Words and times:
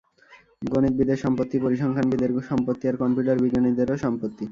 গনিতবিদের 0.63 1.17
সম্পত্তি, 1.23 1.57
পরিসংখ্যান 1.65 2.05
বিদের 2.11 2.31
সম্পত্তি 2.49 2.83
আর 2.87 2.95
কম্পিউটার 3.01 3.41
বিজ্ঞানীদেরও 3.43 3.97
সম্পত্তি। 4.05 4.45